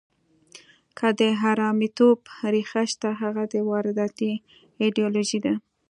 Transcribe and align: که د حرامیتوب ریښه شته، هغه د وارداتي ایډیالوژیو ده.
که 0.97 1.07
د 1.19 1.21
حرامیتوب 1.41 2.17
ریښه 2.53 2.83
شته، 2.91 3.09
هغه 3.21 3.43
د 3.53 3.55
وارداتي 3.69 4.31
ایډیالوژیو 4.81 5.43
ده. 5.45 5.53